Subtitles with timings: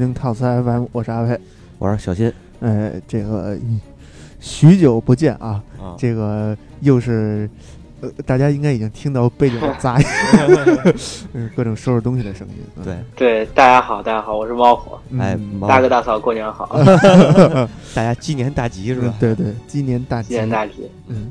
[0.00, 1.38] 哎，Hello，大家好，欢迎收听 Talks FM，我是阿飞。
[1.78, 3.56] 我是小新哎，这个
[4.40, 7.48] 许久不见啊，啊，这个又是
[8.00, 10.06] 呃，大家应该已经听到背景的杂音，
[11.34, 12.54] 嗯各种收拾东西的声音。
[12.76, 12.96] 嗯对，
[13.44, 16.66] 对，大家好，大家好，我是猫火，嗯哎，大哥大嫂过年好
[17.94, 19.08] 大家鸡年大吉是吧？
[19.08, 20.90] 嗯对对，鸡年大吉，鸡年大吉。
[21.08, 21.30] 嗯，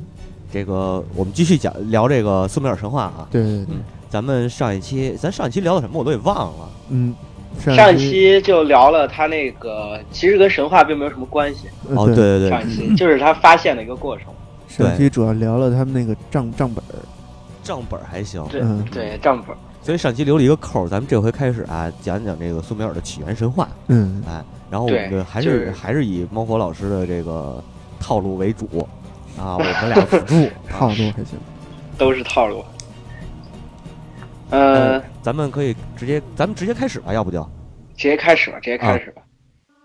[0.52, 3.26] 这个我们继续讲聊这个苏美尔神话啊。
[3.32, 3.74] 对对对，
[4.08, 6.68] 咱们上一期，咱上一期聊的什么我都给忘了。
[6.90, 7.14] 嗯，
[7.58, 11.68] 上一期期就聊了他那个，其实跟神话并没有什么关系。
[11.94, 14.26] 哦，呃对对对对，上一期就是他发现的一个过程。
[14.68, 16.94] 上期主要聊了他们那个账账本儿，
[17.62, 18.42] 账本儿还行。
[18.50, 19.54] 对嗯对，账本。
[19.82, 23.68] 所以上期留了一个扣儿，咱们这回开始啊，讲讲这个苏美尔的起源神话。
[23.88, 27.62] 嗯，哎，然后我们还就是是还是以猫火老师的这个
[27.98, 28.66] 套路为主
[29.38, 30.94] 啊， 我们俩辅助套啊。
[30.96, 31.38] 路还行。
[31.98, 32.64] 都是套路。
[34.50, 37.42] 呃，咱们可以直接，咱们直接开始吧，要不就。
[37.96, 39.22] 直接开始吧，直接开始吧。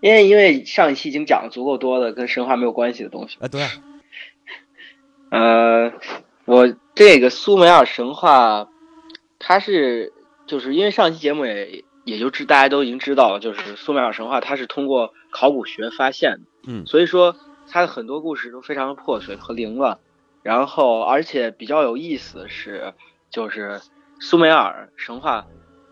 [0.00, 3.36] 因为因为上一期已经讲了足够多的跟神话没有关系的东西。
[3.40, 3.62] 啊，对，
[5.30, 5.92] 呃，
[6.44, 8.68] 我这个苏美尔神话，
[9.38, 10.12] 它是
[10.46, 16.86] 就是因为上期节目也也就知大家都已经知道了，就是苏美尔神话它是通过考古学发现的，嗯。
[16.86, 17.36] 所以说
[17.68, 19.98] 它的很多故事都非常的破碎和凌乱，
[20.42, 22.94] 然后而且比较有意思的是，
[23.30, 23.80] 就是
[24.20, 25.46] 苏美尔神话，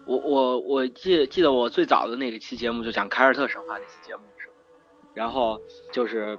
[0.06, 4.54] 我我我记记得我最早的那个期节目就讲凯尔特神话那期节目的时候，
[5.14, 5.60] 然后
[5.92, 6.38] 就是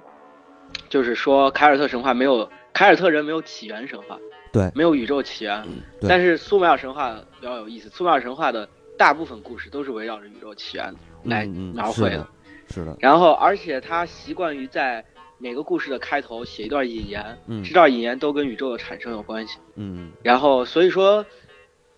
[0.88, 4.18] 就是说凯尔特神话没有凯尔特人没有起源神话，
[4.52, 4.70] 对。
[4.74, 5.62] 没有宇宙起源，
[6.00, 6.08] 对。
[6.08, 10.94] 但是苏美尔神话比较有意思，苏美尔神话的大部分故事都是围绕着宇宙起源
[11.24, 12.10] 来描绘的。
[12.10, 12.28] 是的，
[12.70, 15.04] 是的，然后，而且他习惯于在
[15.38, 17.62] 每个故事的开头写一段引言，嗯。
[17.62, 19.58] 这段引言都跟宇宙的产生有关系。
[19.76, 20.10] 嗯。
[20.22, 21.24] 然后，所以说，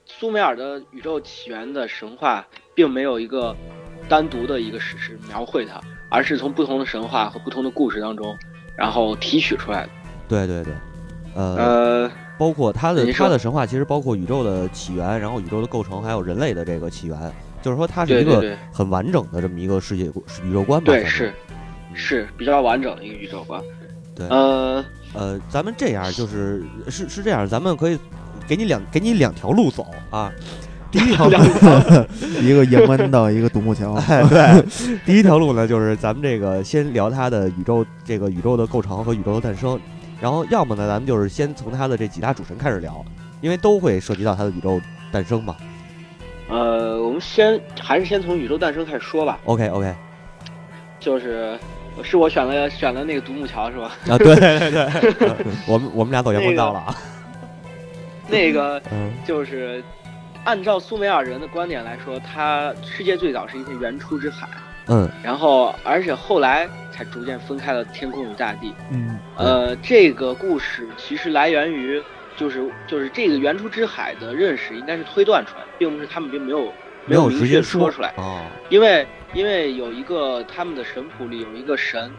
[0.08, 3.54] 苏美尔的宇宙起源的神话并没有一个
[4.08, 8.36] 单独的一个史诗描绘它，而是从不同的神话和不同的故事当中，
[8.74, 9.90] 然后提取出来的。
[10.26, 10.72] 对对对，
[11.34, 20.10] 呃，呃，包括它的它的神话其实包括宇宙的起源，然后宇宙的构成，还有人类的这个起源，就是说它是一个很完整的这么一个世界
[20.42, 20.86] 宇宙观吧。
[20.86, 21.32] 对，是
[21.94, 23.62] 是比较完整的一个宇宙观。
[24.16, 27.98] 对呃，呃，咱们这样就是是是这样，咱们可以
[28.48, 30.32] 给你两给你两条路走啊。
[30.90, 31.36] 第一条路，
[32.40, 33.92] 一个盐湾道，一个独木桥。
[33.92, 34.64] 哎，对，
[35.04, 39.78] 第一条路呢，就是咱们这个先聊它的宇宙这个宇宙的构成和宇宙的诞生，
[40.18, 43.04] 然后要么呢，咱们就是先从它的这几大主神开始聊，
[43.42, 44.80] 因为都会涉及到它的宇宙
[45.12, 45.54] 诞生嘛。
[46.48, 49.38] 呃，我们先还是先从宇宙诞生开始说吧。
[49.44, 49.94] OK OK
[50.98, 51.58] 就是
[52.02, 53.92] 是我选了选了那个独木桥是吧？
[54.08, 55.36] 啊，对对对，呃
[55.68, 56.86] 我们我们俩走阳关道了啊。
[56.86, 57.17] 那个
[58.92, 59.82] 嗯就是
[60.44, 64.48] 按照苏美尔人的观点来说，他世界最早是一片原初之海，
[64.86, 68.74] 嗯然后而且后来才逐渐分开了天空与大地。
[68.90, 72.02] 嗯呃，这个故事其实来源于
[72.36, 76.72] 就是就是这个原初之海的认识应该是推断出来的，并不是他们并没有
[77.04, 78.12] 没有明确说出来。
[78.16, 82.10] 哦，因为因为有一个他们的神谱里有一个神，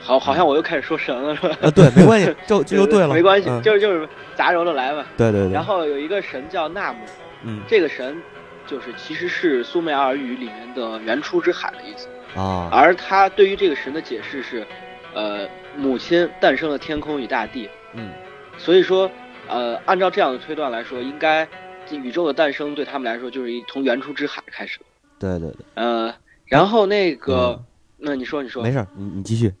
[0.00, 1.56] 好好像我又开始说神了是吧？
[1.62, 3.62] 啊对，没关系， 就这就对了，没关系，嗯。
[3.62, 5.04] 就是就是杂糅着来吧。
[5.16, 6.98] 对对对，然后有一个神叫纳姆，
[7.44, 7.60] 嗯。
[7.68, 8.20] 这个神
[8.66, 12.68] 就是其实是苏美尔语里面的原初之海的意思，啊。
[12.72, 14.66] 而他对于这个神的解释是，
[15.14, 18.10] 呃，母亲诞生了天空与大地，嗯。
[18.56, 19.10] 所以说，
[19.48, 21.46] 呃，按照这样的推断来说，应该
[21.86, 24.80] 这宇宙的诞生对他们来说就是一从原初之海开始。
[25.18, 26.14] 对对对，呃，
[26.46, 27.60] 然后那个，
[27.96, 29.52] 那你说你说，没事，你你继续。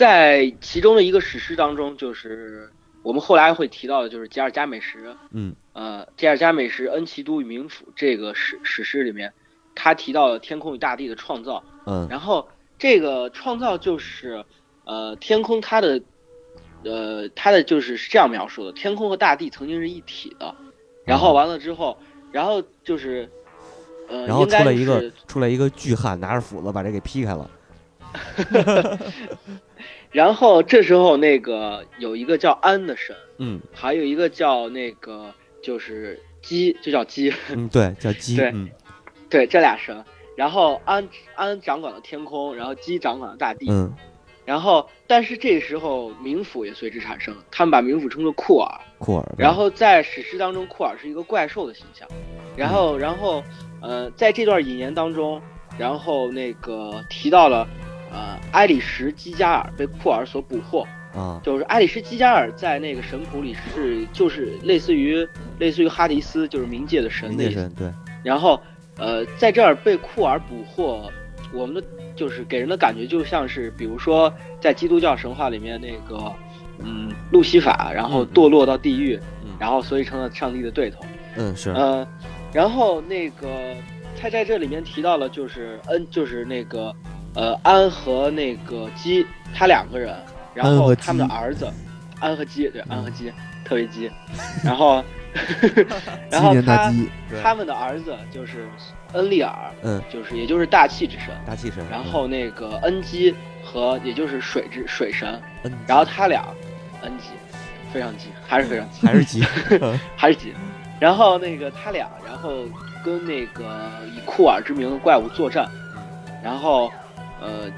[0.00, 2.70] 在其中的一个史诗当中，就是
[3.02, 5.54] 我们后来会提到的，就是吉尔加美什，嗯。
[5.74, 9.30] 呃，吉尔加美什恩奇都与冥府这个史史诗里面，
[9.74, 12.06] 他提到了天空与大地的创造，嗯。
[12.08, 12.48] 然后
[12.78, 14.42] 这个创造就是，
[14.86, 16.00] 呃，天空它的，
[16.82, 20.54] 呃，它的就是是这样描述的：天空和大地曾经是一体的，
[21.04, 21.98] 然后完了之后，
[22.32, 23.28] 然后就是，
[24.08, 27.50] 呃，然后出来一个出来一个巨汉，拿着斧子把这给劈开了。
[30.10, 38.36] 然后这时候那个有一个叫安的神，嗯还有一个叫那个就是鸡，就叫鸡，嗯，对，叫鸡。
[38.36, 38.68] 对嗯
[39.28, 40.04] 对，这俩神。
[40.36, 43.66] 然后安安掌管了天空，然后鸡掌管了大地。
[43.70, 43.92] 嗯
[44.46, 48.80] 然后，但是这时候冥府也随之产生，他们把冥府称作库尔。
[48.98, 49.34] 库尔。
[49.38, 52.08] 然后在史诗当中，库尔是一个怪兽的形象。
[52.56, 53.44] 然后，然后，
[53.80, 55.40] 呃，在这段引言当中，
[55.78, 57.68] 然后那个提到了，
[58.10, 60.86] 呃，埃里什基加尔被库尔所捕获。
[61.12, 65.26] 啊就是埃里什基加尔在那个神谱里是就是类似于
[65.58, 67.92] 类似于哈迪斯，就是冥界的神对。
[68.22, 68.60] 然后，
[68.96, 71.10] 呃，在这儿被库尔捕获，
[71.52, 71.82] 我们的
[72.14, 76.32] 就是给人的感觉就像是，比如说在基督教神话里面那个，
[76.78, 81.04] 嗯，路西法，然后堕落到地狱，嗯然后所以成了上帝的对头。
[81.36, 82.06] 嗯是，呃，
[82.52, 83.74] 然后那个
[84.16, 86.94] 他在这里面提到了，就是恩，就是那个
[87.34, 90.16] 呃安和那个基，他两个人，
[90.54, 91.72] 然后他们的儿子
[92.20, 93.32] 安和基，对，嗯安和基
[93.64, 94.10] 特别基，
[94.64, 95.02] 然后
[96.30, 96.92] 然后他
[97.42, 98.68] 他们的儿子就是
[99.12, 103.34] 恩利尔，嗯，就是也就是大气之神，大气神，然后那个恩基
[103.64, 106.44] 和也就是水之水神，嗯，然后他俩
[107.02, 107.28] 恩基
[107.92, 109.44] 非常基，还是非常基， 还是鸡，
[110.16, 110.52] 还是基，
[110.98, 112.64] 然后那个他俩，然后
[113.04, 115.68] 跟那个以库尔之名的怪物作战，
[116.42, 116.90] 然后，
[117.40, 117.70] 呃，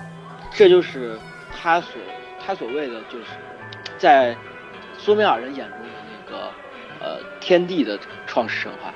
[0.55, 1.19] 这就是
[1.53, 2.01] 他所
[2.39, 3.27] 他所谓的就是
[3.99, 4.37] 在
[4.99, 6.53] 苏美尔人眼中的那个
[7.01, 8.93] 呃天地的创世神话，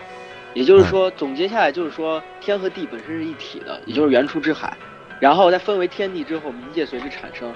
[0.55, 4.77] 也就是说总结下来就是说天和地本身是一体的，也就是原初之海，
[5.21, 7.55] 然后在分为天地之后，冥界随之产生，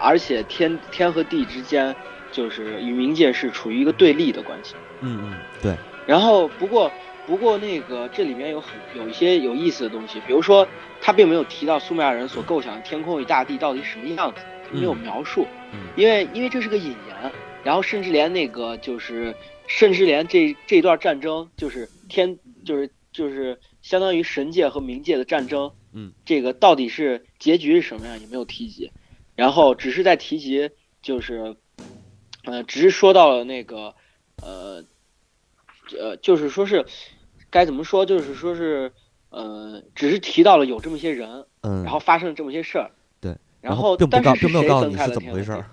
[0.00, 1.94] 而且天天和地之间
[2.30, 4.74] 就是与冥界是处于一个对立的关系。
[5.00, 5.76] 嗯嗯对，
[6.06, 6.92] 然后不过
[7.30, 10.66] 不过那个这里面有很有一些有意思的东西，比如说
[11.00, 15.78] 他并没有提到苏美尔人所构想的天空与大地到底什么样子，他没有嗯描述，嗯。
[15.96, 17.32] 因为因为这是个引言，
[17.62, 19.36] 然后甚至连那个就是
[19.68, 28.90] 甚至连这这段战争就是天就是就是相当于神界和冥界的战争，嗯，这个到底是结局是什么样也没有提及，
[29.36, 31.54] 然后只是在提及就是，
[32.42, 33.94] 呃，只是说到了那个
[34.40, 34.84] 呃
[35.96, 36.86] 呃，就是说是
[37.50, 38.92] 该怎么说，就是说是
[39.30, 45.64] 呃，只是提到了有这么些人，嗯，然后发生了这么些事儿，对，然后并不告，但是是并没有谁分开告诉你是了怎么回事儿，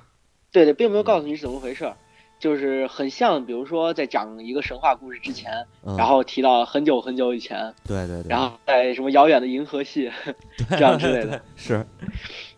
[0.52, 1.96] 对对，并没有告诉你是怎么回事儿，
[2.40, 10.12] 就是很像，比如说在讲一个神话故事之前，嗯然后提到很久很久以前，对对对，然后在什么遥远的银河系
[10.70, 11.42] 这样之类的。
[11.56, 11.86] 是，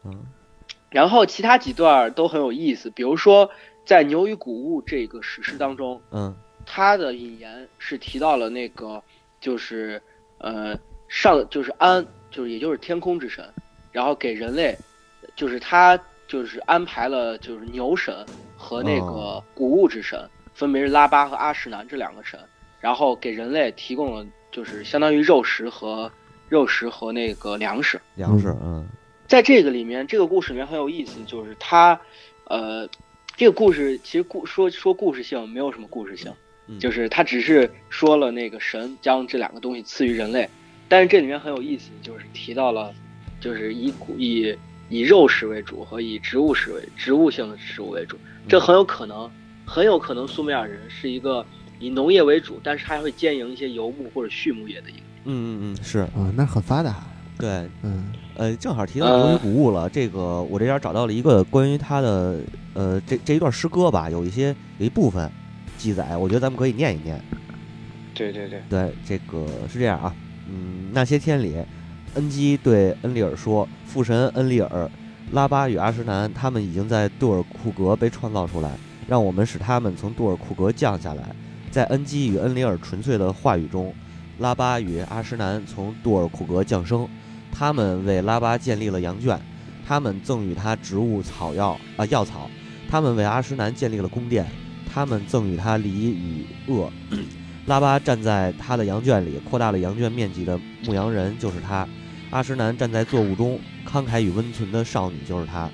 [0.04, 0.24] 嗯
[0.89, 3.51] 然后其他几段都很有意思，比如说
[3.86, 6.36] 在《牛与谷物》这个史诗当中，嗯
[6.71, 9.01] 它的引言是提到了那个
[9.42, 10.00] 就是
[10.38, 10.77] 呃
[11.07, 13.44] 上就是安就是也就是天空之神，
[13.92, 14.77] 然后给人类
[15.36, 18.24] 就是他就是安排了就是牛神
[18.56, 19.44] 和那个哦。
[19.56, 22.39] 谷物之神，分别是拉巴和阿什南这两个神，
[22.80, 26.12] 然后给人类提供了就是相当于肉食和
[26.50, 28.00] 肉食和那个粮食。
[28.13, 28.88] 粮食，嗯。
[29.27, 32.00] 在这个里面，这个故事里面很有意思，就是他，
[32.44, 32.88] 呃，
[33.36, 36.36] 这个故事其实故说说故事性没有什么故事性，嗯
[36.77, 40.48] 就是他只是说了那个神将这两个东西赐予人类，
[40.88, 42.94] 但是这里面很有意思，就是提到了，
[43.39, 44.56] 就是以谷以
[44.89, 48.18] 以肉食为主和以植物食为植物性的食物为主，
[48.48, 49.30] 这很有可能，
[49.66, 51.45] 很有可能苏美尔人是一个
[51.80, 55.00] 以农业为主，但是还会兼营一些游牧或者畜牧业的一个。
[55.25, 57.04] 嗯嗯嗯是，啊，那很发达，
[57.38, 57.50] 对，
[57.81, 58.11] 嗯。
[58.35, 62.40] 呃，正好提到牛与谷物了，这个我这边找到了一个关于他的
[62.73, 65.30] 呃这这一段诗歌吧，有一些有一部分
[65.80, 67.19] 记载，我觉得咱们可以念一念。
[68.14, 70.14] 对对对，对，这个是这样啊，
[70.50, 71.56] 嗯，那些天里，
[72.16, 74.92] 恩基对恩利尔说：“父神恩利尔、
[75.31, 78.71] 拉巴与阿什南，他们已经在杜尔库格被创造出来，
[79.07, 81.33] 让我们使他们从杜尔库格降下来。
[81.71, 83.94] 在恩基与恩里尔纯粹的话语中，
[84.40, 87.07] 拉巴与阿什南从杜尔库格降生，
[87.52, 89.40] 他们为拉巴建立了羊圈，
[89.88, 92.50] 他们赠予他植物草药啊、药草，
[92.90, 94.45] 他们为阿什南建立了宫殿，
[94.92, 96.92] 他们赠予他梨与恶。
[97.68, 101.88] ”拉巴站在他的羊圈里，扩大了羊圈面积的牧羊人就是他；
[102.31, 105.69] 阿什南站在作物中，慷慨与温存的少女就是他。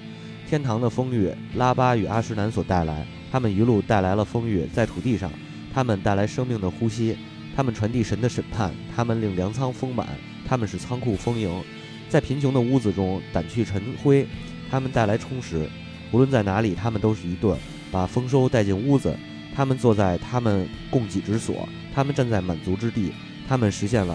[0.50, 5.32] 天堂的风雨，拉巴与阿什南所带来，他们一路带来了风雨，在土地上，
[5.74, 7.18] 他们带来生命的呼吸，
[7.56, 10.06] 他们传递神的审判，他们令粮仓丰满，
[10.46, 11.64] 他们使仓库丰盈，
[12.10, 14.28] 在贫穷的屋子中掸去尘灰，
[14.70, 15.70] 他们带来充实。
[16.12, 17.56] 无论在哪里，他们都是一对，
[17.96, 19.18] 把丰收带进屋子。
[19.56, 23.14] 他们坐在他们供给之所，他们站在满足之地，
[23.48, 24.14] 他们实现了